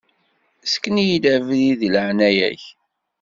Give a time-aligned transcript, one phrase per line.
[0.63, 2.63] Ssken-iyi-d abrid, deg leεnaya-k.